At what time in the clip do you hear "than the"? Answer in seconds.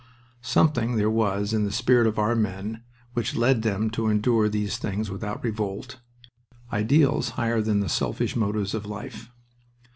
7.61-7.87